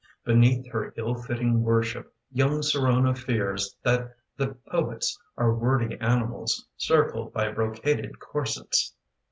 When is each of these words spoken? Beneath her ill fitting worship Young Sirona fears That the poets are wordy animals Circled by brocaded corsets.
Beneath 0.25 0.65
her 0.71 0.95
ill 0.97 1.13
fitting 1.13 1.61
worship 1.61 2.11
Young 2.31 2.63
Sirona 2.63 3.13
fears 3.15 3.75
That 3.83 4.15
the 4.35 4.47
poets 4.71 5.15
are 5.37 5.53
wordy 5.53 5.95
animals 5.99 6.65
Circled 6.75 7.33
by 7.33 7.51
brocaded 7.51 8.17
corsets. 8.17 8.95